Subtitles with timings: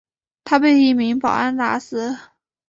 [0.43, 2.17] 他被一名保安打死。